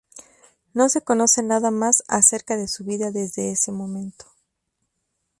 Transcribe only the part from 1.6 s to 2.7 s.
más acerca de